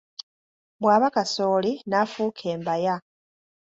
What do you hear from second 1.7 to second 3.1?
n’afuuka Embaya.